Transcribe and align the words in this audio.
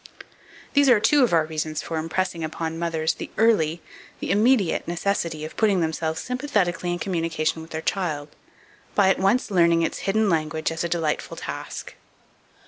These 0.73 0.89
are 0.89 0.99
two 0.99 1.23
of 1.23 1.31
our 1.31 1.45
reasons 1.45 1.83
for 1.83 1.97
impressing 1.99 2.43
upon 2.43 2.79
mothers 2.79 3.13
the 3.13 3.29
early, 3.37 3.83
the 4.19 4.31
immediate 4.31 4.87
necessity 4.87 5.45
of 5.45 5.55
putting 5.55 5.79
themselves 5.81 6.19
sympathetically 6.21 6.91
in 6.91 6.97
communication 6.97 7.61
with 7.61 7.69
their 7.69 7.81
child, 7.83 8.29
by 8.95 9.09
at 9.09 9.19
once 9.19 9.51
learning 9.51 9.83
its 9.83 9.99
hidden 10.09 10.27
language 10.27 10.71
as 10.71 10.83
a 10.83 10.89
delightful 10.89 11.37
task. 11.37 11.93